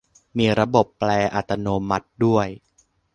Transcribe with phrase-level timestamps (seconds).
[0.37, 2.47] มีระบบแปลอัตโนมัติด้วย!